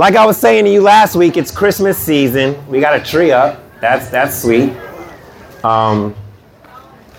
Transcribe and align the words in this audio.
like 0.00 0.16
I 0.16 0.24
was 0.24 0.38
saying 0.38 0.64
to 0.64 0.70
you 0.70 0.80
last 0.80 1.14
week, 1.14 1.36
it's 1.36 1.50
Christmas 1.50 1.98
season. 1.98 2.56
We 2.68 2.80
got 2.80 2.98
a 2.98 3.04
tree 3.04 3.32
up. 3.32 3.60
That's 3.82 4.08
that's 4.08 4.34
sweet. 4.34 4.72
Um, 5.62 6.16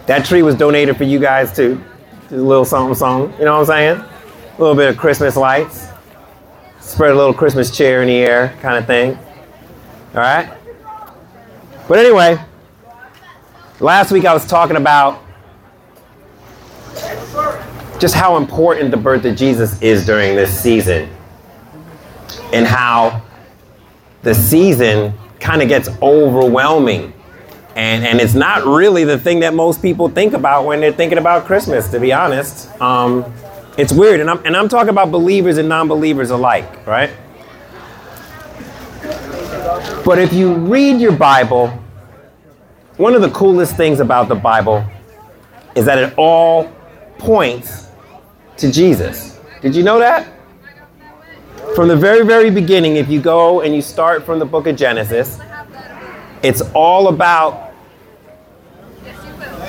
that 0.08 0.26
tree 0.26 0.42
was 0.42 0.56
donated 0.56 0.98
for 0.98 1.04
you 1.04 1.20
guys 1.20 1.56
too. 1.56 1.80
A 2.32 2.36
little 2.36 2.66
something, 2.66 2.96
something. 2.96 3.38
You 3.38 3.46
know 3.46 3.60
what 3.60 3.70
I'm 3.70 3.98
saying? 3.98 3.98
A 4.00 4.60
little 4.60 4.74
bit 4.74 4.90
of 4.90 4.98
Christmas 4.98 5.36
lights. 5.36 5.90
Spread 6.80 7.12
a 7.12 7.14
little 7.14 7.36
Christmas 7.36 7.70
cheer 7.70 8.02
in 8.02 8.08
the 8.08 8.16
air, 8.16 8.58
kind 8.62 8.80
of 8.80 8.88
thing. 8.88 9.16
All 10.16 10.22
right. 10.22 10.52
But 11.88 12.00
anyway, 12.00 12.44
last 13.80 14.12
week 14.12 14.26
I 14.26 14.34
was 14.34 14.48
talking 14.48 14.78
about 14.78 15.24
just 18.00 18.16
how 18.16 18.38
important 18.38 18.90
the 18.90 18.98
birth 18.98 19.24
of 19.26 19.36
Jesus 19.36 19.80
is 19.84 20.04
during 20.04 20.36
this 20.36 20.60
season 20.60 21.08
and 22.54 22.66
how 22.66 23.22
the 24.24 24.34
season 24.34 25.14
kind 25.40 25.62
of 25.62 25.68
gets 25.68 25.90
overwhelming. 26.02 27.14
And, 27.76 28.06
and 28.06 28.20
it's 28.20 28.34
not 28.34 28.66
really 28.66 29.04
the 29.04 29.18
thing 29.18 29.40
that 29.40 29.54
most 29.54 29.82
people 29.82 30.10
think 30.10 30.34
about 30.34 30.66
when 30.66 30.82
they're 30.82 30.92
thinking 30.92 31.18
about 31.18 31.46
Christmas, 31.46 31.90
to 31.90 32.00
be 32.00 32.12
honest. 32.12 32.70
Um, 32.82 33.34
it's 33.78 33.94
weird. 33.94 34.20
And 34.20 34.30
I'm, 34.30 34.46
and 34.46 34.56
I'm 34.56 34.68
talking 34.68 34.90
about 34.90 35.12
believers 35.12 35.58
and 35.58 35.70
non 35.70 35.88
believers 35.88 36.30
alike, 36.30 36.86
right? 36.86 37.12
But 40.06 40.20
if 40.20 40.34
you 40.34 40.54
read 40.54 41.00
your 41.00 41.14
Bible, 41.14 41.70
one 42.98 43.16
of 43.16 43.22
the 43.22 43.30
coolest 43.32 43.78
things 43.78 44.00
about 44.00 44.28
the 44.28 44.36
Bible 44.36 44.86
is 45.76 45.86
that 45.86 45.98
it 45.98 46.14
all 46.18 46.72
points 47.18 47.88
to 48.58 48.72
Jesus. 48.72 49.40
Did 49.62 49.76
you 49.76 49.84
know 49.84 50.00
that? 50.00 50.28
From 51.76 51.88
the 51.88 51.96
very, 51.96 52.26
very 52.26 52.50
beginning, 52.50 52.98
if 52.98 53.10
you 53.10 53.22
go 53.22 53.62
and 53.62 53.74
you 53.74 53.82
start 53.82 54.26
from 54.26 54.40
the 54.40 54.46
book 54.46 54.68
of 54.68 54.76
Genesis, 54.76 55.40
it's 56.44 56.62
all 56.74 57.08
about 57.08 57.72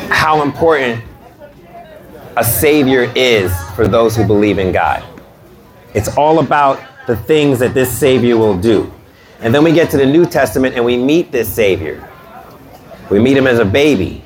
how 0.08 0.42
important 0.42 1.05
a 2.36 2.42
Savior 2.42 3.12
is 3.14 3.53
for 3.77 3.86
those 3.86 4.17
who 4.17 4.27
believe 4.27 4.58
in 4.58 4.73
God. 4.73 5.05
It's 5.95 6.17
all 6.17 6.41
about 6.41 6.83
the 7.06 7.17
things 7.17 7.61
that 7.61 7.73
this 7.73 7.97
Savior 7.97 8.36
will 8.36 8.58
do. 8.58 8.92
And 9.41 9.55
then 9.55 9.62
we 9.62 9.73
get 9.73 9.89
to 9.91 9.97
the 9.97 10.06
New 10.06 10.27
Testament 10.27 10.75
and 10.75 10.84
we 10.84 10.97
meet 10.97 11.30
this 11.30 11.48
Savior. 11.48 12.08
We 13.11 13.20
meet 13.20 13.36
him 13.36 13.47
as 13.47 13.61
a 13.61 13.64
baby. 13.64 14.25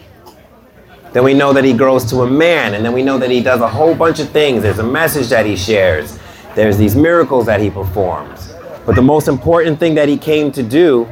Then 1.12 1.24
we 1.24 1.34
know 1.34 1.52
that 1.52 1.64
he 1.64 1.72
grows 1.72 2.04
to 2.10 2.22
a 2.22 2.30
man, 2.30 2.74
and 2.74 2.84
then 2.84 2.92
we 2.92 3.02
know 3.02 3.18
that 3.18 3.30
he 3.30 3.42
does 3.42 3.60
a 3.60 3.68
whole 3.68 3.94
bunch 3.94 4.18
of 4.18 4.30
things. 4.30 4.62
There's 4.62 4.78
a 4.78 4.82
message 4.82 5.28
that 5.28 5.46
he 5.46 5.56
shares, 5.56 6.18
there's 6.56 6.78
these 6.78 6.96
miracles 6.96 7.46
that 7.46 7.60
he 7.60 7.70
performs. 7.70 8.54
But 8.86 8.96
the 8.96 9.02
most 9.02 9.28
important 9.28 9.78
thing 9.78 9.94
that 9.94 10.08
he 10.08 10.16
came 10.16 10.50
to 10.52 10.62
do 10.62 11.06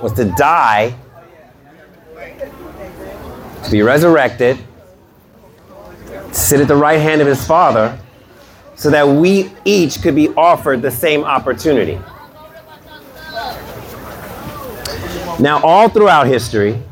was 0.00 0.12
to 0.12 0.26
die, 0.26 0.94
to 3.64 3.70
be 3.70 3.82
resurrected, 3.82 4.58
sit 6.32 6.60
at 6.60 6.68
the 6.68 6.76
right 6.76 7.00
hand 7.00 7.20
of 7.22 7.26
his 7.26 7.44
Father, 7.44 7.98
so 8.76 8.90
that 8.90 9.08
we 9.08 9.50
each 9.64 10.02
could 10.02 10.14
be 10.14 10.28
offered 10.34 10.82
the 10.82 10.90
same 10.90 11.24
opportunity. 11.24 11.98
Now, 15.40 15.60
all 15.62 15.88
throughout 15.88 16.26
history, 16.26 16.82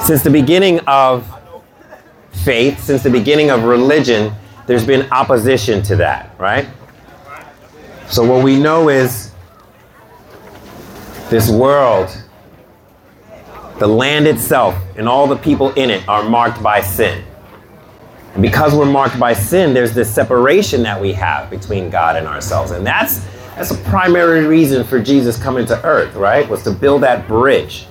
since 0.00 0.22
the 0.22 0.30
beginning 0.30 0.80
of 0.86 1.28
faith, 2.32 2.82
since 2.82 3.02
the 3.02 3.10
beginning 3.10 3.50
of 3.50 3.64
religion, 3.64 4.32
there's 4.68 4.86
been 4.86 5.10
opposition 5.12 5.82
to 5.84 5.96
that, 5.96 6.30
right? 6.38 6.68
So, 8.06 8.22
what 8.22 8.44
we 8.44 8.60
know 8.60 8.90
is 8.90 9.32
this 11.30 11.50
world, 11.50 12.10
the 13.78 13.86
land 13.86 14.26
itself, 14.26 14.76
and 14.96 15.08
all 15.08 15.26
the 15.26 15.38
people 15.38 15.72
in 15.72 15.88
it 15.88 16.06
are 16.06 16.22
marked 16.22 16.62
by 16.62 16.82
sin. 16.82 17.24
And 18.34 18.42
because 18.42 18.74
we're 18.74 18.84
marked 18.84 19.18
by 19.18 19.32
sin, 19.32 19.72
there's 19.72 19.94
this 19.94 20.14
separation 20.14 20.82
that 20.82 21.00
we 21.00 21.14
have 21.14 21.48
between 21.48 21.88
God 21.88 22.16
and 22.16 22.26
ourselves. 22.26 22.70
And 22.70 22.86
that's 22.86 23.26
that's 23.56 23.70
a 23.70 23.78
primary 23.84 24.46
reason 24.46 24.84
for 24.84 25.00
Jesus 25.00 25.42
coming 25.42 25.64
to 25.64 25.82
earth, 25.82 26.14
right? 26.14 26.46
Was 26.46 26.62
to 26.64 26.72
build 26.72 27.02
that 27.04 27.26
bridge 27.26 27.86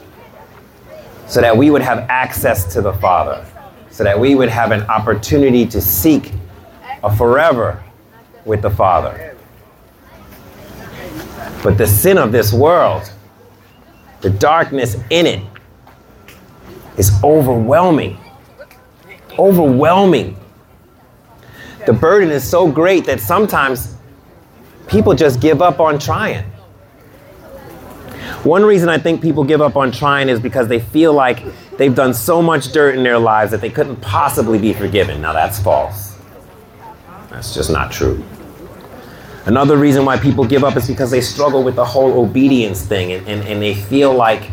so 1.25 1.41
that 1.41 1.57
we 1.57 1.71
would 1.71 1.81
have 1.81 2.05
access 2.07 2.71
to 2.73 2.83
the 2.83 2.93
Father, 2.93 3.43
so 3.89 4.03
that 4.03 4.19
we 4.19 4.35
would 4.35 4.49
have 4.49 4.69
an 4.69 4.83
opportunity 4.83 5.65
to 5.65 5.81
seek 5.81 6.33
a 7.07 7.15
forever 7.15 7.83
with 8.45 8.61
the 8.61 8.69
Father. 8.69 9.35
But 11.63 11.77
the 11.77 11.87
sin 11.87 12.17
of 12.17 12.31
this 12.31 12.53
world, 12.53 13.11
the 14.21 14.29
darkness 14.29 14.95
in 15.09 15.25
it, 15.25 15.43
is 16.97 17.11
overwhelming. 17.23 18.17
Overwhelming. 19.39 20.35
The 21.85 21.93
burden 21.93 22.29
is 22.29 22.47
so 22.47 22.69
great 22.69 23.05
that 23.05 23.21
sometimes 23.21 23.95
people 24.87 25.13
just 25.13 25.39
give 25.39 25.61
up 25.61 25.79
on 25.79 25.99
trying. 25.99 26.43
One 28.43 28.63
reason 28.65 28.89
I 28.89 28.97
think 28.97 29.21
people 29.21 29.43
give 29.43 29.61
up 29.61 29.77
on 29.77 29.91
trying 29.91 30.27
is 30.27 30.39
because 30.39 30.67
they 30.67 30.79
feel 30.79 31.13
like 31.13 31.43
they've 31.77 31.95
done 31.95 32.13
so 32.13 32.41
much 32.41 32.71
dirt 32.71 32.95
in 32.95 33.03
their 33.03 33.17
lives 33.17 33.51
that 33.51 33.61
they 33.61 33.69
couldn't 33.69 33.97
possibly 33.97 34.59
be 34.59 34.73
forgiven. 34.73 35.21
Now, 35.21 35.33
that's 35.33 35.59
false. 35.59 36.16
That's 37.37 37.53
just 37.53 37.69
not 37.69 37.91
true. 37.91 38.23
Another 39.45 39.77
reason 39.77 40.03
why 40.05 40.17
people 40.17 40.43
give 40.43 40.63
up 40.63 40.75
is 40.75 40.87
because 40.87 41.11
they 41.11 41.21
struggle 41.21 41.61
with 41.61 41.75
the 41.75 41.85
whole 41.85 42.19
obedience 42.19 42.83
thing 42.83 43.11
and, 43.11 43.27
and, 43.27 43.47
and 43.47 43.61
they 43.61 43.75
feel 43.75 44.11
like, 44.11 44.49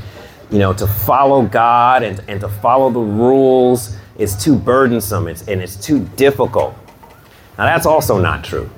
you 0.50 0.59
know, 0.59 0.75
to 0.75 0.87
follow 0.87 1.47
God 1.47 2.03
and, 2.03 2.22
and 2.28 2.43
to 2.43 2.49
follow 2.50 2.91
the 2.91 3.00
rules 3.00 3.97
is 4.19 4.37
too 4.37 4.55
burdensome 4.55 5.28
it's, 5.28 5.49
and 5.49 5.62
it's 5.62 5.77
too 5.77 6.00
difficult. 6.17 6.77
Now, 7.56 7.65
that's 7.65 7.87
also 7.87 8.19
not 8.21 8.45
true. 8.45 8.69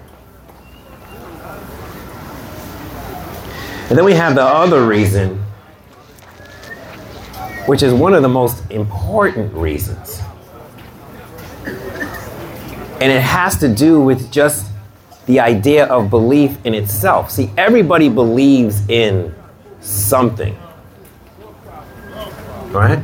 And 3.88 3.98
then 3.98 4.04
we 4.04 4.12
have 4.12 4.36
the 4.36 4.44
other 4.44 4.86
reason, 4.86 5.36
which 7.66 7.82
is 7.82 7.92
one 7.92 8.14
of 8.14 8.22
the 8.22 8.28
most 8.28 8.70
important 8.70 9.52
reasons. 9.52 10.22
And 13.00 13.12
it 13.12 13.20
has 13.20 13.58
to 13.58 13.68
do 13.68 14.00
with 14.00 14.30
just 14.32 14.70
the 15.26 15.40
idea 15.40 15.86
of 15.86 16.08
belief 16.08 16.64
in 16.64 16.74
itself. 16.74 17.30
See, 17.30 17.50
everybody 17.56 18.08
believes 18.08 18.88
in 18.88 19.34
something, 19.80 20.56
right? 22.68 23.02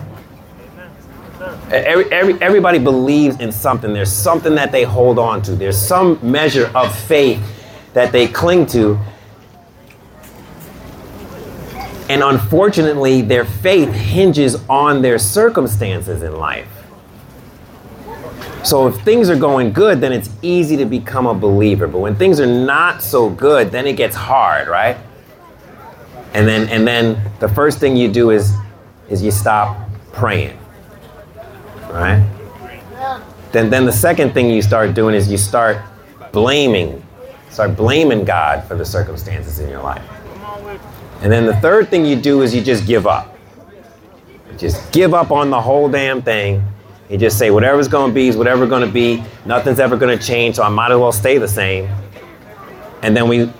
Every, 1.71 2.13
every, 2.13 2.41
everybody 2.41 2.79
believes 2.79 3.41
in 3.41 3.51
something. 3.51 3.93
There's 3.93 4.13
something 4.13 4.55
that 4.55 4.73
they 4.73 4.85
hold 4.85 5.19
on 5.19 5.43
to. 5.43 5.53
There's 5.53 5.79
some 5.79 6.19
measure 6.23 6.71
of 6.75 6.97
faith 6.97 7.43
that 7.93 8.13
they 8.13 8.29
cling 8.29 8.67
to 8.67 8.99
and 12.13 12.23
unfortunately, 12.23 13.23
their 13.23 13.47
faith 13.47 13.91
hinges 13.91 14.57
on 14.69 15.01
their 15.01 15.19
circumstances 15.19 16.23
in 16.23 16.37
life. 16.37 16.82
So 18.65 18.87
if 18.87 19.01
things 19.03 19.29
are 19.29 19.37
going 19.37 19.73
good, 19.73 20.01
then 20.01 20.13
it's 20.13 20.31
easy 20.41 20.77
to 20.77 20.85
become 20.85 21.27
a 21.27 21.35
believer. 21.35 21.89
But 21.89 21.99
when 21.99 22.15
things 22.15 22.39
are 22.41 22.47
not 22.47 23.03
so 23.03 23.29
good, 23.29 23.73
then 23.73 23.87
it 23.87 23.95
gets 23.97 24.15
hard, 24.15 24.69
right? 24.69 24.97
And 26.35 26.47
then 26.47 26.69
and 26.69 26.87
then 26.87 27.21
the 27.41 27.49
first 27.49 27.79
thing 27.79 27.97
you 27.97 28.11
do 28.11 28.31
is 28.31 28.55
is 29.09 29.23
you 29.23 29.31
stop 29.31 29.77
praying. 30.13 30.57
Right? 31.91 32.25
Then 33.51 33.69
then 33.69 33.85
the 33.85 33.93
second 33.93 34.33
thing 34.33 34.49
you 34.49 34.63
start 34.63 34.95
doing 34.95 35.15
is 35.15 35.31
you 35.31 35.39
start 35.39 35.83
blaming. 36.31 37.05
Start 37.51 37.77
blaming 37.77 38.25
God 38.25 38.65
for 38.65 38.77
the 38.77 38.85
circumstances 38.85 39.59
in 39.59 39.69
your 39.69 39.83
life. 39.83 40.09
And 41.21 41.31
then 41.31 41.47
the 41.47 41.57
third 41.57 41.89
thing 41.89 42.07
you 42.07 42.17
do 42.17 42.43
is 42.43 42.55
you 42.55 42.63
just 42.63 42.87
give 42.87 43.07
up. 43.07 43.37
Just 44.57 44.93
give 44.93 45.15
up 45.15 45.31
on 45.31 45.51
the 45.51 45.61
whole 45.61 45.89
damn 45.89 46.23
thing. 46.23 46.65
You 47.13 47.19
just 47.19 47.39
say, 47.39 47.51
whatever's 47.51 47.89
going 47.89 48.11
to 48.11 48.15
be 48.15 48.29
is 48.29 48.39
whatever 48.39 48.67
going 48.67 48.87
to 48.87 48.91
be. 48.91 49.23
Nothing's 49.45 49.79
ever 49.79 49.99
going 49.99 50.19
to 50.19 50.25
change, 50.25 50.57
so 50.57 50.63
I 50.63 50.71
might 50.71 50.91
as 50.91 50.99
well 50.99 51.13
stay 51.13 51.37
the 51.37 51.47
same. 51.47 51.87
And 53.03 53.15
then 53.15 53.29
we 53.29 53.53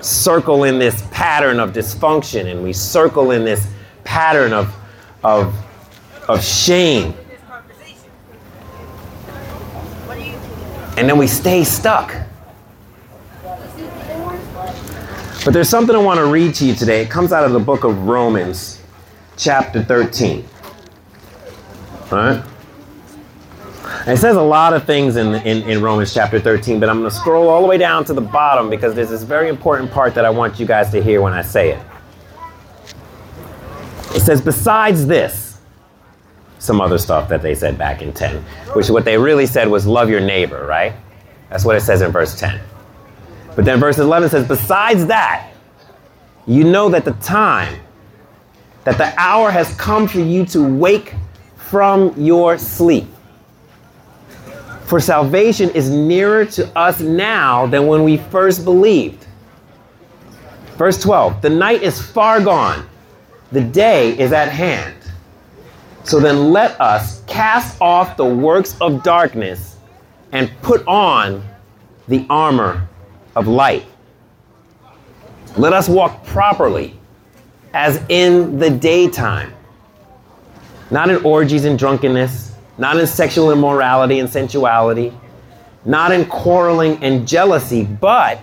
circle 0.00 0.62
in 0.62 0.78
this 0.78 1.04
pattern 1.10 1.58
of 1.58 1.72
dysfunction 1.72 2.52
and 2.52 2.62
we 2.62 2.72
circle 2.72 3.32
in 3.32 3.44
this 3.44 3.68
pattern 4.04 4.52
of, 4.52 4.72
of, 5.24 5.52
of 6.28 6.44
shame. 6.44 7.14
And 10.96 11.08
then 11.08 11.18
we 11.18 11.26
stay 11.26 11.64
stuck. 11.64 12.14
But 15.44 15.52
there's 15.52 15.68
something 15.68 15.96
I 15.96 15.98
want 15.98 16.18
to 16.18 16.26
read 16.26 16.54
to 16.54 16.64
you 16.64 16.76
today. 16.76 17.02
It 17.02 17.10
comes 17.10 17.32
out 17.32 17.44
of 17.44 17.50
the 17.50 17.58
book 17.58 17.82
of 17.82 18.06
Romans, 18.06 18.80
chapter 19.36 19.82
13. 19.82 20.44
All 22.12 22.18
right? 22.18 22.44
It 24.06 24.18
says 24.18 24.36
a 24.36 24.42
lot 24.42 24.74
of 24.74 24.84
things 24.84 25.16
in, 25.16 25.34
in, 25.46 25.62
in 25.68 25.80
Romans 25.80 26.12
chapter 26.12 26.38
13, 26.38 26.78
but 26.78 26.90
I'm 26.90 26.98
going 26.98 27.10
to 27.10 27.16
scroll 27.16 27.48
all 27.48 27.62
the 27.62 27.66
way 27.66 27.78
down 27.78 28.04
to 28.04 28.12
the 28.12 28.20
bottom 28.20 28.68
because 28.68 28.94
there's 28.94 29.08
this 29.08 29.22
very 29.22 29.48
important 29.48 29.90
part 29.90 30.14
that 30.14 30.26
I 30.26 30.30
want 30.30 30.60
you 30.60 30.66
guys 30.66 30.90
to 30.90 31.02
hear 31.02 31.22
when 31.22 31.32
I 31.32 31.40
say 31.40 31.70
it. 31.70 31.82
It 34.14 34.20
says, 34.20 34.42
besides 34.42 35.06
this, 35.06 35.58
some 36.58 36.82
other 36.82 36.98
stuff 36.98 37.30
that 37.30 37.40
they 37.40 37.54
said 37.54 37.78
back 37.78 38.02
in 38.02 38.12
10, 38.12 38.42
which 38.74 38.90
what 38.90 39.06
they 39.06 39.16
really 39.16 39.46
said 39.46 39.68
was 39.68 39.86
love 39.86 40.10
your 40.10 40.20
neighbor, 40.20 40.66
right? 40.66 40.92
That's 41.48 41.64
what 41.64 41.74
it 41.74 41.80
says 41.80 42.02
in 42.02 42.10
verse 42.10 42.38
10. 42.38 42.60
But 43.56 43.64
then 43.64 43.80
verse 43.80 43.98
11 43.98 44.28
says, 44.28 44.46
besides 44.46 45.06
that, 45.06 45.50
you 46.46 46.62
know 46.62 46.90
that 46.90 47.06
the 47.06 47.12
time, 47.14 47.80
that 48.84 48.98
the 48.98 49.18
hour 49.18 49.50
has 49.50 49.74
come 49.76 50.06
for 50.06 50.20
you 50.20 50.44
to 50.46 50.62
wake 50.62 51.14
from 51.56 52.12
your 52.20 52.58
sleep. 52.58 53.06
For 54.94 55.00
salvation 55.00 55.70
is 55.70 55.90
nearer 55.90 56.44
to 56.44 56.78
us 56.78 57.00
now 57.00 57.66
than 57.66 57.88
when 57.88 58.04
we 58.04 58.16
first 58.16 58.64
believed. 58.64 59.26
Verse 60.76 61.02
12 61.02 61.42
The 61.42 61.50
night 61.50 61.82
is 61.82 62.00
far 62.00 62.40
gone, 62.40 62.86
the 63.50 63.60
day 63.60 64.16
is 64.16 64.32
at 64.32 64.50
hand. 64.50 64.94
So 66.04 66.20
then 66.20 66.52
let 66.52 66.80
us 66.80 67.24
cast 67.24 67.76
off 67.80 68.16
the 68.16 68.24
works 68.24 68.80
of 68.80 69.02
darkness 69.02 69.78
and 70.30 70.48
put 70.62 70.86
on 70.86 71.42
the 72.06 72.24
armor 72.30 72.86
of 73.34 73.48
light. 73.48 73.86
Let 75.56 75.72
us 75.72 75.88
walk 75.88 76.24
properly 76.24 76.96
as 77.72 78.00
in 78.10 78.60
the 78.60 78.70
daytime, 78.70 79.52
not 80.92 81.10
in 81.10 81.16
orgies 81.24 81.64
and 81.64 81.76
drunkenness, 81.76 82.53
not 82.78 82.98
in 82.98 83.06
sexual 83.06 83.52
immorality 83.52 84.18
and 84.18 84.28
sensuality, 84.28 85.12
not 85.84 86.12
in 86.12 86.24
quarreling 86.26 87.02
and 87.02 87.26
jealousy, 87.26 87.84
but 87.84 88.40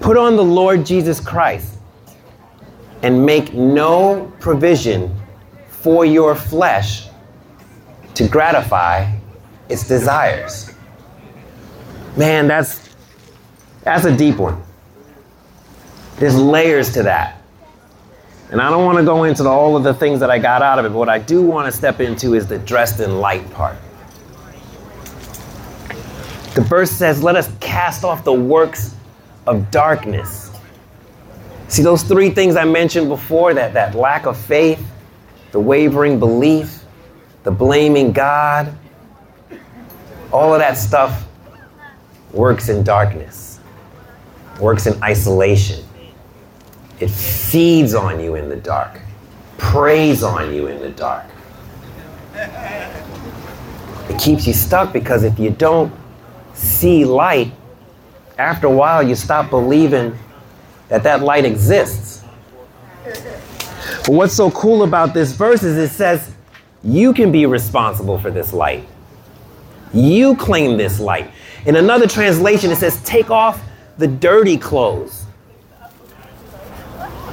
put 0.00 0.16
on 0.16 0.36
the 0.36 0.44
Lord 0.44 0.84
Jesus 0.84 1.20
Christ 1.20 1.78
and 3.02 3.24
make 3.24 3.52
no 3.52 4.32
provision 4.40 5.14
for 5.68 6.04
your 6.04 6.34
flesh 6.34 7.08
to 8.14 8.28
gratify 8.28 9.12
its 9.68 9.86
desires. 9.86 10.72
Man, 12.16 12.46
that's 12.46 12.90
that's 13.82 14.04
a 14.04 14.16
deep 14.16 14.36
one. 14.36 14.62
There's 16.16 16.36
layers 16.36 16.92
to 16.92 17.02
that. 17.02 17.41
And 18.52 18.60
I 18.60 18.68
don't 18.68 18.84
want 18.84 18.98
to 18.98 19.04
go 19.04 19.24
into 19.24 19.48
all 19.48 19.78
of 19.78 19.82
the 19.82 19.94
things 19.94 20.20
that 20.20 20.30
I 20.30 20.38
got 20.38 20.60
out 20.60 20.78
of 20.78 20.84
it, 20.84 20.90
but 20.90 20.98
what 20.98 21.08
I 21.08 21.18
do 21.18 21.40
want 21.40 21.72
to 21.72 21.76
step 21.76 22.00
into 22.00 22.34
is 22.34 22.46
the 22.46 22.58
dressed 22.58 23.00
in 23.00 23.18
light 23.18 23.50
part. 23.52 23.78
The 26.54 26.60
verse 26.60 26.90
says, 26.90 27.22
Let 27.22 27.34
us 27.34 27.50
cast 27.60 28.04
off 28.04 28.24
the 28.24 28.32
works 28.34 28.94
of 29.46 29.70
darkness. 29.70 30.50
See, 31.68 31.82
those 31.82 32.02
three 32.02 32.28
things 32.28 32.54
I 32.56 32.66
mentioned 32.66 33.08
before 33.08 33.54
that, 33.54 33.72
that 33.72 33.94
lack 33.94 34.26
of 34.26 34.36
faith, 34.36 34.86
the 35.52 35.60
wavering 35.60 36.18
belief, 36.18 36.84
the 37.44 37.50
blaming 37.50 38.12
God, 38.12 38.76
all 40.30 40.52
of 40.52 40.60
that 40.60 40.76
stuff 40.76 41.26
works 42.32 42.68
in 42.68 42.84
darkness, 42.84 43.60
works 44.60 44.86
in 44.86 45.02
isolation. 45.02 45.82
It 47.02 47.10
feeds 47.10 47.94
on 47.94 48.20
you 48.20 48.36
in 48.36 48.48
the 48.48 48.54
dark, 48.54 49.00
preys 49.58 50.22
on 50.22 50.54
you 50.54 50.68
in 50.68 50.80
the 50.80 50.90
dark. 50.90 51.26
It 54.08 54.20
keeps 54.20 54.46
you 54.46 54.52
stuck 54.52 54.92
because 54.92 55.24
if 55.24 55.36
you 55.36 55.50
don't 55.50 55.92
see 56.54 57.04
light, 57.04 57.50
after 58.38 58.68
a 58.68 58.70
while 58.70 59.02
you 59.02 59.16
stop 59.16 59.50
believing 59.50 60.16
that 60.86 61.02
that 61.02 61.22
light 61.22 61.44
exists. 61.44 62.22
But 63.04 64.10
what's 64.10 64.34
so 64.34 64.52
cool 64.52 64.84
about 64.84 65.12
this 65.12 65.32
verse 65.32 65.64
is 65.64 65.76
it 65.76 65.92
says 65.92 66.32
you 66.84 67.12
can 67.12 67.32
be 67.32 67.46
responsible 67.46 68.16
for 68.16 68.30
this 68.30 68.52
light. 68.52 68.86
You 69.92 70.36
claim 70.36 70.76
this 70.76 71.00
light. 71.00 71.32
In 71.66 71.74
another 71.74 72.06
translation, 72.06 72.70
it 72.70 72.76
says, 72.76 73.02
take 73.02 73.28
off 73.28 73.60
the 73.98 74.06
dirty 74.06 74.56
clothes. 74.56 75.21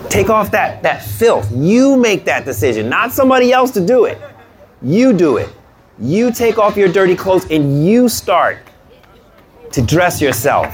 Take 0.09 0.29
off 0.29 0.51
that, 0.51 0.81
that 0.83 1.03
filth. 1.03 1.51
You 1.51 1.95
make 1.95 2.25
that 2.25 2.43
decision, 2.43 2.89
not 2.89 3.11
somebody 3.11 3.53
else 3.53 3.71
to 3.71 3.85
do 3.85 4.05
it. 4.05 4.19
You 4.81 5.13
do 5.13 5.37
it. 5.37 5.49
You 5.99 6.31
take 6.31 6.57
off 6.57 6.77
your 6.77 6.91
dirty 6.91 7.15
clothes 7.15 7.49
and 7.51 7.85
you 7.85 8.09
start 8.09 8.57
to 9.71 9.81
dress 9.81 10.19
yourself 10.21 10.73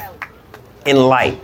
in 0.85 0.97
light. 0.97 1.39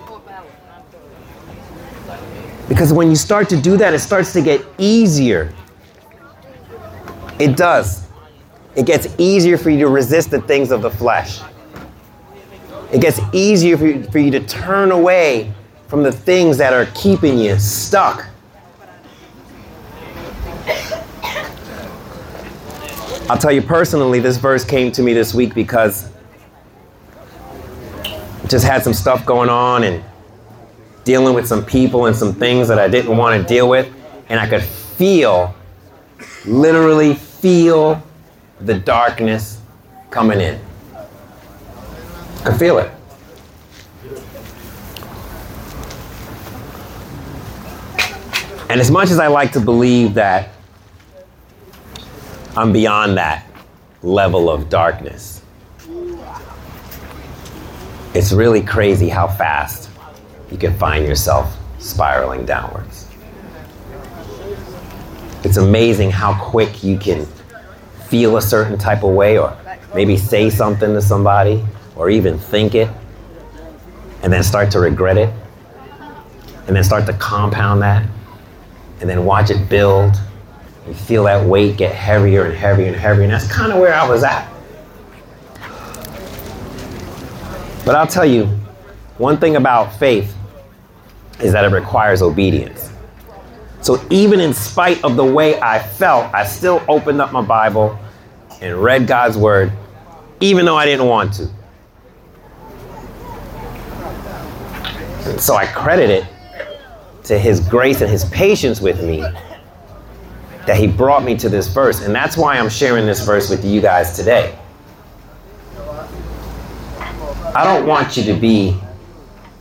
Because 2.70 2.94
when 2.94 3.10
you 3.10 3.16
start 3.18 3.50
to 3.50 3.60
do 3.60 3.76
that, 3.78 3.94
it 3.94 4.00
starts 4.00 4.32
to 4.34 4.42
get 4.42 4.66
easier. 4.78 5.54
It 7.40 7.58
does. 7.58 8.08
It 8.76 8.86
gets 8.86 9.14
easier 9.18 9.58
for 9.58 9.70
you 9.70 9.80
to 9.80 9.88
resist 9.88 10.32
the 10.32 10.40
things 10.42 10.72
of 10.72 10.82
the 10.82 10.90
flesh. 10.90 11.42
It 12.94 13.02
gets 13.02 13.20
easier 13.34 13.78
for 13.78 13.88
you, 13.88 14.04
for 14.06 14.20
you 14.20 14.32
to 14.32 14.40
turn 14.42 14.92
away 14.92 15.54
from 15.92 16.04
the 16.04 16.12
things 16.14 16.58
that 16.58 16.72
are 16.72 16.86
keeping 16.96 17.38
you 17.38 17.60
stuck. 17.60 18.26
I'll 23.30 23.38
tell 23.38 23.52
you 23.52 23.62
personally, 23.62 24.22
this 24.22 24.38
verse 24.38 24.64
came 24.64 24.94
to 24.94 25.04
me 25.04 25.12
this 25.12 25.34
week 25.34 25.54
because 25.54 26.10
I 28.06 28.48
just 28.48 28.64
had 28.64 28.84
some 28.84 28.94
stuff 28.94 29.26
going 29.26 29.50
on 29.50 29.84
and 29.84 30.02
dealing 31.04 31.36
with 31.36 31.46
some 31.46 31.66
people 31.66 32.06
and 32.06 32.16
some 32.16 32.36
things 32.36 32.70
that 32.70 32.80
I 32.80 32.88
didn't 32.88 33.18
want 33.18 33.42
to 33.42 33.46
deal 33.46 33.68
with. 33.68 33.94
And 34.30 34.40
I 34.40 34.48
could 34.48 34.64
feel, 34.64 35.54
literally 36.46 37.16
feel 37.16 38.02
the 38.62 38.76
darkness 38.76 39.60
coming 40.10 40.40
in. 40.40 40.58
I 42.46 42.52
could 42.52 42.60
feel 42.60 42.78
it. 42.78 42.90
And 48.72 48.80
as 48.80 48.90
much 48.90 49.12
as 49.12 49.20
I 49.20 49.28
like 49.28 49.52
to 49.52 49.60
believe 49.60 50.14
that 50.14 50.48
I'm 52.56 52.72
beyond 52.72 53.18
that 53.18 53.46
level 54.02 54.50
of 54.50 54.70
darkness, 54.70 55.42
it's 58.14 58.32
really 58.32 58.62
crazy 58.62 59.10
how 59.10 59.28
fast 59.28 59.90
you 60.50 60.58
can 60.58 60.74
find 60.78 61.06
yourself 61.06 61.54
spiraling 61.80 62.46
downwards. 62.46 63.10
It's 65.44 65.58
amazing 65.58 66.12
how 66.12 66.42
quick 66.42 66.82
you 66.82 66.98
can 66.98 67.28
feel 68.08 68.38
a 68.38 68.42
certain 68.42 68.78
type 68.78 69.04
of 69.04 69.14
way 69.14 69.38
or 69.38 69.54
maybe 69.94 70.16
say 70.16 70.50
something 70.50 70.94
to 70.94 71.02
somebody 71.02 71.62
or 71.98 72.10
even 72.10 72.40
think 72.40 72.74
it 72.74 72.90
and 74.24 74.32
then 74.32 74.44
start 74.44 74.72
to 74.72 74.80
regret 74.80 75.18
it 75.18 75.34
and 76.68 76.76
then 76.78 76.86
start 76.86 77.06
to 77.08 77.14
compound 77.16 77.82
that 77.82 78.08
and 79.02 79.10
then 79.10 79.26
watch 79.26 79.50
it 79.50 79.68
build. 79.68 80.16
You 80.88 80.94
feel 80.94 81.26
that 81.26 81.46
weight 81.46 81.78
get 81.78 81.94
heavier 81.94 82.46
and 82.46 82.56
heavier 82.56 82.88
and 82.88 82.96
heavier, 82.96 83.24
and 83.24 83.34
that's 83.34 83.52
kind 83.52 83.72
of 83.72 83.80
where 83.80 83.94
I 83.94 84.08
was 84.08 84.24
at. 84.24 84.48
But 87.84 87.96
I'll 87.96 88.08
tell 88.08 88.26
you, 88.26 88.46
one 89.18 89.38
thing 89.38 89.56
about 89.56 89.94
faith 89.96 90.36
is 91.40 91.52
that 91.54 91.66
it 91.66 91.74
requires 91.74 92.22
obedience. 92.22 92.92
So 93.82 94.00
even 94.12 94.40
in 94.40 94.54
spite 94.54 95.04
of 95.04 95.16
the 95.16 95.26
way 95.26 95.60
I 95.60 95.80
felt, 95.80 96.32
I 96.34 96.46
still 96.46 96.84
opened 96.88 97.20
up 97.20 97.32
my 97.32 97.42
Bible 97.42 97.98
and 98.62 98.78
read 98.78 99.08
God's 99.08 99.38
word, 99.38 99.72
even 100.40 100.66
though 100.66 100.78
I 100.78 100.86
didn't 100.86 101.08
want 101.08 101.34
to. 101.34 101.50
And 105.26 105.42
so 105.42 105.56
I 105.56 105.66
credit 105.66 106.12
it 106.12 106.26
to 107.24 107.38
his 107.38 107.60
grace 107.60 108.02
and 108.02 108.10
his 108.10 108.26
patience 108.26 108.82
with 108.82 109.04
me 109.04 109.22
that 110.66 110.78
he 110.78 110.88
brought 110.88 111.24
me 111.24 111.36
to 111.38 111.50
this 111.50 111.68
verse. 111.68 112.02
And 112.02 112.14
that's 112.14 112.38
why 112.38 112.58
I'm 112.58 112.70
sharing 112.70 113.06
this 113.06 113.26
verse 113.26 113.50
with 113.50 113.66
you 113.66 113.82
guys 113.82 114.16
today. 114.16 114.58
I 117.54 117.64
don't 117.64 117.86
want 117.86 118.16
you 118.16 118.24
to 118.24 118.34
be 118.34 118.80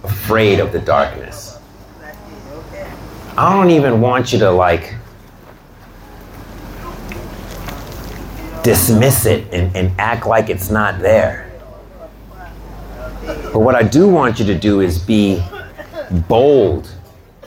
afraid 0.05 0.61
of 0.61 0.73
the 0.73 0.79
darkness. 0.79 1.59
I 3.37 3.53
don't 3.53 3.71
even 3.71 4.01
want 4.01 4.33
you 4.33 4.39
to 4.41 4.51
like 4.51 4.95
dismiss 8.63 9.27
it 9.27 9.53
and, 9.53 9.75
and 9.75 9.99
act 9.99 10.27
like 10.27 10.51
it's 10.51 10.71
not 10.71 11.01
there. 11.01 11.51
But 13.25 13.61
what 13.61 13.75
I 13.75 13.83
do 13.83 14.09
want 14.09 14.39
you 14.39 14.47
to 14.47 14.59
do 14.59 14.81
is 14.81 14.99
be 14.99 15.43
bold 16.29 16.95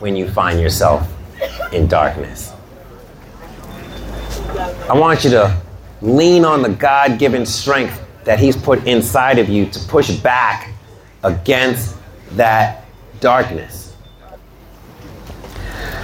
when 0.03 0.17
you 0.17 0.29
find 0.29 0.59
yourself 0.59 1.07
in 1.71 1.87
darkness. 1.87 2.51
I 4.89 4.93
want 4.93 5.23
you 5.23 5.29
to 5.29 5.61
lean 6.01 6.43
on 6.43 6.61
the 6.61 6.67
God 6.67 7.17
given 7.17 7.45
strength 7.45 8.05
that 8.25 8.37
He's 8.37 8.57
put 8.57 8.85
inside 8.85 9.39
of 9.39 9.47
you 9.47 9.65
to 9.67 9.79
push 9.87 10.11
back 10.17 10.73
against 11.23 11.95
that 12.31 12.83
darkness. 13.21 13.95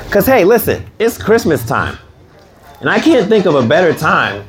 Because, 0.06 0.26
hey, 0.26 0.46
listen, 0.46 0.90
it's 0.98 1.18
Christmas 1.18 1.66
time. 1.66 1.98
And 2.80 2.90
I 2.90 3.02
can't 3.02 3.28
think 3.28 3.48
of 3.48 3.56
a 3.56 3.68
better 3.68 3.94
time 3.94 4.46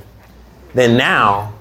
than 0.75 0.97
now 0.97 1.52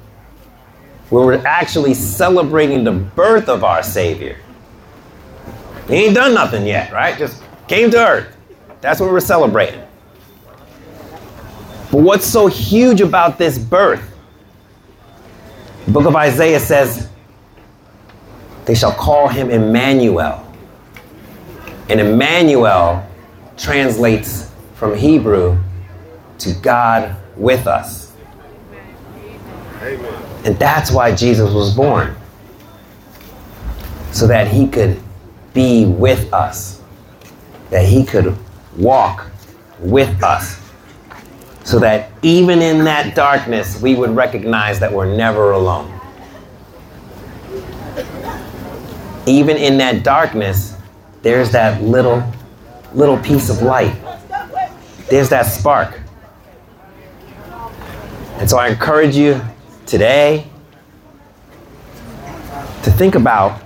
when 1.09 1.25
we're 1.25 1.43
actually 1.43 1.95
celebrating 1.95 2.83
the 2.83 2.91
birth 2.91 3.49
of 3.49 3.63
our 3.63 3.81
Savior. 3.81 4.37
He 5.87 5.95
ain't 5.95 6.13
done 6.13 6.35
nothing 6.35 6.67
yet, 6.67 6.93
right? 6.93 7.17
Just 7.17 7.41
came 7.69 7.89
to 7.91 7.97
earth. 7.97 8.35
That's 8.81 8.99
what 8.99 9.09
we're 9.11 9.19
celebrating. 9.21 9.81
But 11.91 12.01
what's 12.01 12.25
so 12.25 12.47
huge 12.47 12.99
about 12.99 13.37
this 13.37 13.57
birth? 13.57 14.03
The 15.85 15.91
book 15.91 16.05
of 16.05 16.15
Isaiah 16.15 16.59
says, 16.59 17.09
They 18.65 18.75
shall 18.75 18.91
call 18.91 19.27
him 19.27 19.49
Emmanuel. 19.49 20.45
And 21.89 21.99
Emmanuel 21.99 23.07
translates 23.57 24.51
from 24.75 24.95
Hebrew 24.95 25.57
to 26.39 26.53
God 26.61 27.15
with 27.35 27.65
us. 27.65 28.13
Amen. 29.81 30.13
And 30.45 30.57
that's 30.59 30.91
why 30.91 31.15
Jesus 31.15 31.51
was 31.51 31.75
born. 31.75 32.15
So 34.11 34.27
that 34.27 34.47
he 34.47 34.67
could 34.67 34.99
be 35.53 35.85
with 35.85 36.31
us, 36.33 36.78
that 37.69 37.85
he 37.85 38.03
could 38.03 38.35
walk 38.77 39.29
with 39.79 40.23
us, 40.23 40.59
so 41.63 41.79
that 41.79 42.11
even 42.21 42.61
in 42.61 42.83
that 42.85 43.15
darkness, 43.15 43.81
we 43.81 43.95
would 43.95 44.15
recognize 44.15 44.79
that 44.79 44.91
we're 44.91 45.15
never 45.15 45.51
alone. 45.51 45.99
Even 49.25 49.57
in 49.57 49.77
that 49.77 50.03
darkness, 50.03 50.75
there's 51.21 51.51
that 51.51 51.81
little, 51.83 52.23
little 52.93 53.17
piece 53.19 53.49
of 53.49 53.61
light. 53.61 53.95
There's 55.09 55.29
that 55.29 55.43
spark. 55.43 55.99
And 58.37 58.49
so 58.49 58.57
I 58.57 58.69
encourage 58.69 59.15
you 59.15 59.41
today 59.85 60.47
to 62.83 62.91
think 62.91 63.15
about 63.15 63.61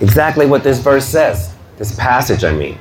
exactly 0.00 0.46
what 0.46 0.62
this 0.62 0.78
verse 0.78 1.06
says, 1.06 1.49
this 1.80 1.96
passage, 1.96 2.44
I 2.44 2.52
mean. 2.52 2.78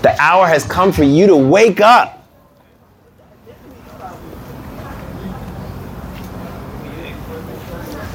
The 0.00 0.18
hour 0.18 0.46
has 0.46 0.64
come 0.64 0.90
for 0.90 1.04
you 1.04 1.26
to 1.26 1.36
wake 1.36 1.82
up. 1.82 2.26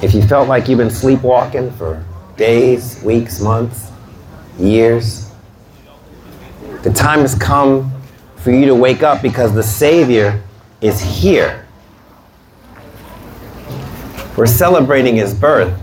If 0.02 0.16
you 0.16 0.24
felt 0.24 0.50
like 0.50 0.68
you've 0.68 0.80
been 0.80 0.90
sleepwalking 0.90 1.70
for 1.74 2.04
days, 2.36 3.00
weeks, 3.04 3.40
months, 3.40 3.92
years, 4.58 5.30
the 6.82 6.92
time 6.92 7.20
has 7.20 7.36
come 7.36 7.92
for 8.38 8.50
you 8.50 8.66
to 8.66 8.74
wake 8.74 9.04
up 9.04 9.22
because 9.22 9.54
the 9.54 9.62
Savior 9.62 10.42
is 10.82 11.00
here. 11.00 11.68
We're 14.36 14.48
celebrating 14.48 15.16
his 15.16 15.32
birth, 15.32 15.80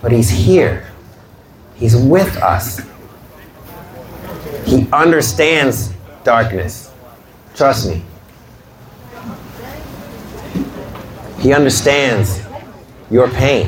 but 0.00 0.10
he's 0.10 0.30
here. 0.30 0.89
He's 1.80 1.96
with 1.96 2.36
us. 2.36 2.82
He 4.66 4.86
understands 4.92 5.92
darkness. 6.22 6.92
Trust 7.54 7.88
me. 7.88 8.04
He 11.38 11.54
understands 11.54 12.42
your 13.10 13.28
pain. 13.28 13.66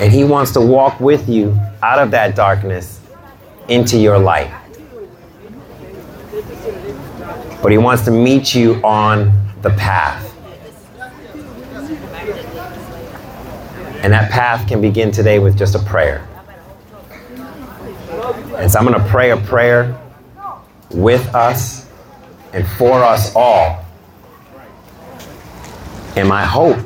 And 0.00 0.10
he 0.10 0.24
wants 0.24 0.52
to 0.52 0.62
walk 0.62 0.98
with 0.98 1.28
you 1.28 1.60
out 1.82 1.98
of 1.98 2.10
that 2.12 2.34
darkness 2.34 2.98
into 3.68 3.98
your 3.98 4.18
light. 4.18 4.50
But 7.62 7.70
he 7.70 7.76
wants 7.76 8.06
to 8.06 8.10
meet 8.10 8.54
you 8.54 8.76
on 8.76 9.30
the 9.60 9.70
path. 9.70 10.29
And 14.02 14.12
that 14.12 14.30
path 14.30 14.66
can 14.66 14.80
begin 14.80 15.10
today 15.10 15.38
with 15.38 15.58
just 15.58 15.74
a 15.74 15.78
prayer. 15.78 16.26
And 18.56 18.70
so 18.70 18.78
I'm 18.78 18.86
going 18.86 18.98
to 18.98 19.08
pray 19.08 19.30
a 19.30 19.36
prayer 19.36 20.00
with 20.90 21.34
us 21.34 21.86
and 22.52 22.66
for 22.66 23.02
us 23.02 23.34
all. 23.36 23.84
And 26.16 26.28
my 26.28 26.44
hope 26.44 26.78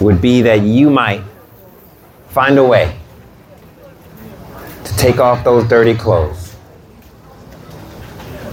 would 0.00 0.20
be 0.20 0.42
that 0.42 0.62
you 0.62 0.90
might 0.90 1.22
find 2.28 2.58
a 2.58 2.64
way 2.64 2.96
to 4.84 4.96
take 4.96 5.18
off 5.18 5.44
those 5.44 5.68
dirty 5.68 5.94
clothes 5.94 6.56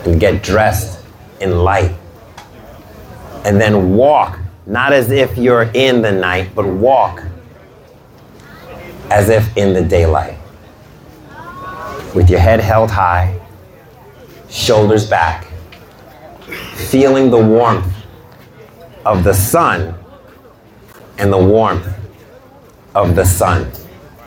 and 0.06 0.20
get 0.20 0.44
dressed 0.44 1.00
in 1.40 1.60
light 1.60 1.96
and 3.46 3.62
then 3.62 3.96
walk 3.96 4.40
not 4.66 4.94
as 4.94 5.12
if 5.12 5.38
you're 5.38 5.70
in 5.74 6.02
the 6.02 6.12
night, 6.12 6.50
but 6.56 6.66
walk 6.66 7.24
as 9.10 9.30
if 9.30 9.56
in 9.58 9.74
the 9.74 9.84
daylight. 9.84 10.38
With 12.16 12.30
your 12.30 12.40
head 12.40 12.60
held 12.60 12.90
high, 12.90 13.40
shoulders 14.50 15.10
back, 15.10 15.48
feeling 16.76 17.30
the 17.30 17.38
warmth 17.38 17.94
of 19.06 19.24
the 19.24 19.34
sun 19.34 19.94
and 21.18 21.32
the 21.32 21.38
warmth 21.38 21.88
of 22.94 23.16
the 23.16 23.26
Son, 23.26 23.70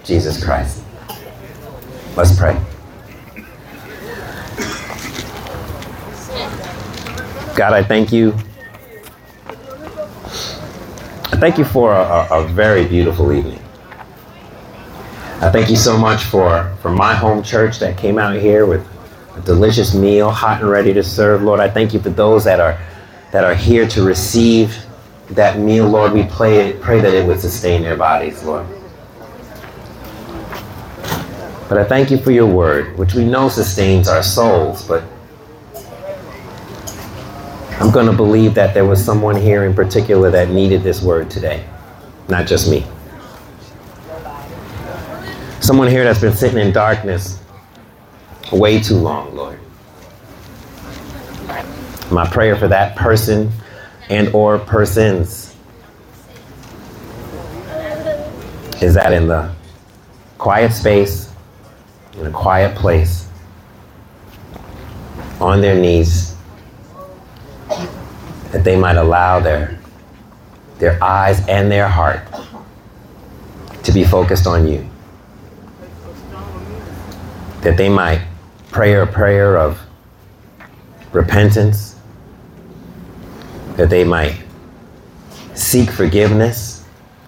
Jesus 0.04 0.42
Christ. 0.42 0.82
Let's 2.16 2.36
pray. 2.36 2.60
God, 7.56 7.72
I 7.72 7.82
thank 7.82 8.12
you 8.12 8.36
thank 11.38 11.56
you 11.56 11.64
for 11.64 11.92
a, 11.92 12.26
a, 12.30 12.46
very 12.48 12.84
beautiful 12.84 13.32
evening. 13.32 13.60
I 15.40 15.50
thank 15.50 15.70
you 15.70 15.76
so 15.76 15.96
much 15.96 16.24
for, 16.24 16.74
for 16.82 16.90
my 16.90 17.14
home 17.14 17.44
church 17.44 17.78
that 17.78 17.96
came 17.96 18.18
out 18.18 18.34
here 18.36 18.66
with 18.66 18.84
a 19.36 19.40
delicious 19.42 19.94
meal, 19.94 20.30
hot 20.30 20.60
and 20.60 20.68
ready 20.68 20.92
to 20.92 21.02
serve. 21.02 21.42
Lord, 21.42 21.60
I 21.60 21.70
thank 21.70 21.94
you 21.94 22.00
for 22.00 22.10
those 22.10 22.42
that 22.44 22.58
are 22.58 22.78
that 23.30 23.44
are 23.44 23.54
here 23.54 23.86
to 23.88 24.02
receive 24.02 24.76
that 25.30 25.58
meal, 25.58 25.86
Lord. 25.86 26.12
We 26.12 26.24
pray, 26.24 26.76
pray 26.80 27.00
that 27.00 27.14
it 27.14 27.24
would 27.26 27.38
sustain 27.38 27.82
their 27.82 27.96
bodies, 27.96 28.42
Lord. 28.42 28.66
But 31.68 31.78
I 31.78 31.84
thank 31.84 32.10
you 32.10 32.18
for 32.18 32.32
your 32.32 32.46
word, 32.46 32.96
which 32.98 33.14
we 33.14 33.24
know 33.24 33.48
sustains 33.48 34.08
our 34.08 34.22
souls, 34.22 34.82
but 34.88 35.04
I'm 37.80 37.92
going 37.92 38.06
to 38.06 38.12
believe 38.12 38.54
that 38.54 38.74
there 38.74 38.84
was 38.84 39.02
someone 39.02 39.36
here 39.36 39.64
in 39.64 39.72
particular 39.72 40.30
that 40.32 40.50
needed 40.50 40.82
this 40.82 41.00
word 41.00 41.30
today, 41.30 41.64
not 42.28 42.46
just 42.46 42.68
me. 42.68 42.84
Someone 45.60 45.88
here 45.88 46.02
that's 46.02 46.20
been 46.20 46.34
sitting 46.34 46.58
in 46.58 46.72
darkness 46.72 47.40
way 48.50 48.80
too 48.80 48.96
long, 48.96 49.34
Lord. 49.36 49.60
My 52.10 52.26
prayer 52.28 52.56
for 52.56 52.66
that 52.68 52.96
person 52.96 53.52
and 54.08 54.34
or 54.34 54.58
persons 54.58 55.54
is 58.80 58.94
that 58.94 59.12
in 59.12 59.28
the 59.28 59.52
quiet 60.38 60.72
space, 60.72 61.32
in 62.18 62.26
a 62.26 62.30
quiet 62.30 62.76
place, 62.76 63.28
on 65.40 65.60
their 65.60 65.78
knees, 65.78 66.34
that 68.58 68.64
they 68.64 68.76
might 68.76 68.96
allow 68.96 69.38
their, 69.38 69.78
their 70.80 71.00
eyes 71.00 71.46
and 71.46 71.70
their 71.70 71.86
heart 71.86 72.20
to 73.84 73.92
be 73.92 74.02
focused 74.02 74.48
on 74.48 74.66
you. 74.66 74.84
That 77.60 77.76
they 77.76 77.88
might 77.88 78.20
pray 78.72 78.94
a 78.94 79.06
prayer 79.06 79.56
of 79.56 79.78
repentance, 81.12 82.00
that 83.76 83.90
they 83.90 84.02
might 84.02 84.42
seek 85.54 85.88
forgiveness, 85.88 86.84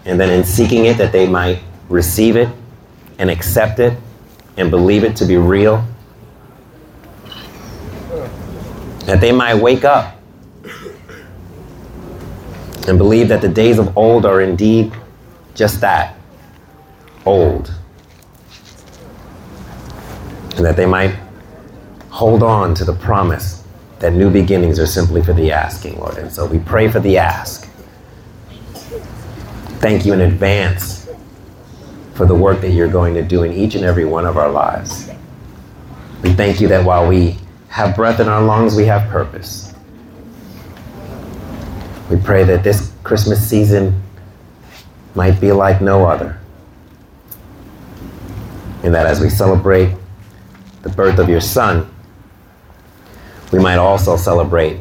and 0.06 0.18
then 0.18 0.30
in 0.30 0.42
seeking 0.42 0.86
it, 0.86 0.98
that 0.98 1.12
they 1.12 1.28
might 1.28 1.60
receive 1.88 2.34
it 2.34 2.48
and 3.20 3.30
accept 3.30 3.78
it 3.78 3.96
and 4.56 4.68
believe 4.68 5.04
it 5.04 5.14
to 5.14 5.24
be 5.24 5.36
real. 5.36 5.84
That 9.06 9.20
they 9.20 9.30
might 9.30 9.54
wake 9.54 9.84
up 9.84 10.16
and 12.88 12.98
believe 12.98 13.28
that 13.28 13.40
the 13.40 13.48
days 13.48 13.78
of 13.78 13.96
old 13.96 14.24
are 14.24 14.40
indeed 14.40 14.92
just 15.54 15.80
that 15.80 16.16
old. 17.26 17.74
And 20.56 20.64
that 20.64 20.76
they 20.76 20.86
might 20.86 21.14
hold 22.08 22.42
on 22.42 22.74
to 22.74 22.84
the 22.84 22.92
promise 22.92 23.64
that 23.98 24.14
new 24.14 24.30
beginnings 24.30 24.78
are 24.78 24.86
simply 24.86 25.22
for 25.22 25.32
the 25.32 25.52
asking, 25.52 25.98
Lord. 25.98 26.18
And 26.18 26.32
so 26.32 26.46
we 26.46 26.58
pray 26.58 26.88
for 26.88 27.00
the 27.00 27.18
ask. 27.18 27.68
Thank 29.80 30.04
you 30.04 30.12
in 30.12 30.20
advance 30.20 31.08
for 32.14 32.26
the 32.26 32.34
work 32.34 32.60
that 32.60 32.70
you're 32.70 32.88
going 32.88 33.14
to 33.14 33.22
do 33.22 33.44
in 33.44 33.52
each 33.52 33.74
and 33.74 33.84
every 33.84 34.04
one 34.04 34.26
of 34.26 34.36
our 34.36 34.50
lives. 34.50 35.10
We 36.22 36.32
thank 36.34 36.60
you 36.60 36.68
that 36.68 36.84
while 36.84 37.08
we 37.08 37.38
have 37.68 37.96
breath 37.96 38.20
in 38.20 38.28
our 38.28 38.42
lungs, 38.42 38.74
we 38.74 38.84
have 38.84 39.08
purpose. 39.08 39.69
We 42.10 42.16
pray 42.16 42.42
that 42.44 42.64
this 42.64 42.92
Christmas 43.04 43.48
season 43.48 44.02
might 45.14 45.40
be 45.40 45.52
like 45.52 45.80
no 45.80 46.06
other. 46.06 46.38
And 48.82 48.92
that 48.94 49.06
as 49.06 49.20
we 49.20 49.30
celebrate 49.30 49.94
the 50.82 50.88
birth 50.88 51.18
of 51.18 51.28
your 51.28 51.40
son, 51.40 51.88
we 53.52 53.60
might 53.60 53.76
also 53.76 54.16
celebrate 54.16 54.80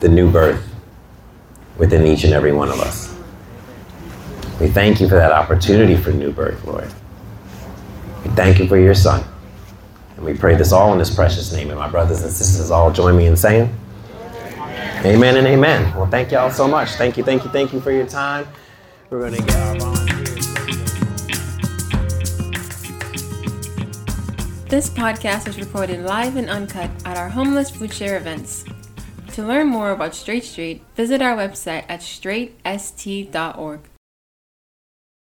the 0.00 0.08
new 0.08 0.30
birth 0.30 0.66
within 1.76 2.06
each 2.06 2.24
and 2.24 2.32
every 2.32 2.52
one 2.52 2.68
of 2.68 2.80
us. 2.80 3.14
We 4.60 4.68
thank 4.68 5.00
you 5.00 5.08
for 5.08 5.16
that 5.16 5.32
opportunity 5.32 5.96
for 5.96 6.10
new 6.10 6.30
birth, 6.30 6.64
Lord. 6.64 6.90
We 8.24 8.30
thank 8.30 8.58
you 8.58 8.66
for 8.66 8.78
your 8.78 8.94
son. 8.94 9.24
And 10.16 10.24
we 10.24 10.34
pray 10.34 10.54
this 10.54 10.72
all 10.72 10.92
in 10.92 10.98
his 11.00 11.14
precious 11.14 11.52
name. 11.52 11.70
And 11.70 11.78
my 11.78 11.88
brothers 11.88 12.22
and 12.22 12.32
sisters 12.32 12.70
all 12.70 12.92
join 12.92 13.16
me 13.16 13.26
in 13.26 13.36
saying, 13.36 13.74
Amen 15.04 15.36
and 15.36 15.46
amen. 15.46 15.94
Well, 15.94 16.06
thank 16.06 16.32
y'all 16.32 16.50
so 16.50 16.66
much. 16.66 16.92
Thank 16.92 17.18
you, 17.18 17.24
thank 17.24 17.44
you, 17.44 17.50
thank 17.50 17.74
you 17.74 17.80
for 17.80 17.92
your 17.92 18.06
time. 18.06 18.48
We're 19.10 19.20
going 19.20 19.34
to 19.34 19.42
get 19.42 19.54
our 19.56 19.78
volunteers. 19.78 20.46
This 24.66 24.88
podcast 24.88 25.46
was 25.46 25.60
recorded 25.60 26.04
live 26.04 26.36
and 26.36 26.48
uncut 26.48 26.90
at 27.04 27.18
our 27.18 27.28
homeless 27.28 27.70
food 27.70 27.92
share 27.92 28.16
events. 28.16 28.64
To 29.34 29.46
learn 29.46 29.66
more 29.66 29.90
about 29.90 30.14
Straight 30.14 30.44
Street, 30.44 30.82
visit 30.96 31.20
our 31.20 31.36
website 31.36 31.84
at 31.88 32.00
straightst.org. 32.00 33.80